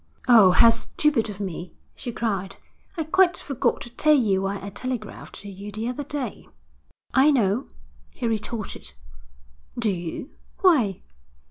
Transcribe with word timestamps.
'Oh, 0.27 0.49
how 0.49 0.71
stupid 0.71 1.29
of 1.29 1.39
me!' 1.39 1.73
she 1.93 2.11
cried. 2.11 2.55
'I 2.97 3.03
quite 3.03 3.37
forgot 3.37 3.81
to 3.81 3.91
tell 3.91 4.15
you 4.15 4.41
why 4.41 4.59
I 4.59 4.71
telegraphed 4.71 5.35
to 5.41 5.47
you 5.47 5.71
the 5.71 5.87
other 5.87 6.03
day.' 6.03 6.49
'I 7.13 7.29
know,' 7.29 7.67
he 8.09 8.25
retorted. 8.25 8.93
'Do 9.77 9.91
you? 9.91 10.31
Why?' 10.61 11.03